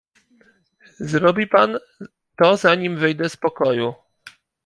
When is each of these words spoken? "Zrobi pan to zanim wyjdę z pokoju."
"Zrobi 1.09 1.45
pan 1.53 1.71
to 2.43 2.55
zanim 2.57 2.95
wyjdę 2.97 3.29
z 3.29 3.37
pokoju." 3.37 3.93